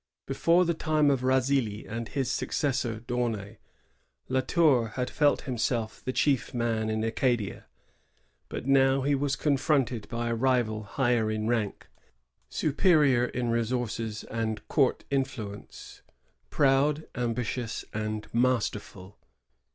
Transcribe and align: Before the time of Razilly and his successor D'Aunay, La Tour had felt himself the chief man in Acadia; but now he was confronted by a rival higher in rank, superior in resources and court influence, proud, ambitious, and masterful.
Before 0.25 0.65
the 0.65 0.73
time 0.73 1.11
of 1.11 1.21
Razilly 1.21 1.85
and 1.87 2.07
his 2.09 2.31
successor 2.31 3.01
D'Aunay, 3.01 3.59
La 4.29 4.41
Tour 4.41 4.87
had 4.95 5.11
felt 5.11 5.41
himself 5.41 6.03
the 6.03 6.11
chief 6.11 6.55
man 6.55 6.89
in 6.89 7.03
Acadia; 7.03 7.67
but 8.49 8.65
now 8.65 9.03
he 9.03 9.13
was 9.13 9.35
confronted 9.35 10.09
by 10.09 10.29
a 10.29 10.33
rival 10.35 10.81
higher 10.81 11.29
in 11.29 11.47
rank, 11.47 11.87
superior 12.49 13.25
in 13.25 13.51
resources 13.51 14.23
and 14.23 14.67
court 14.67 15.03
influence, 15.11 16.01
proud, 16.49 17.07
ambitious, 17.13 17.85
and 17.93 18.25
masterful. 18.33 19.19